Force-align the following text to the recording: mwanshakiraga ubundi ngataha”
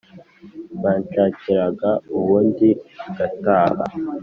mwanshakiraga 0.77 1.89
ubundi 2.17 2.69
ngataha” 3.09 3.83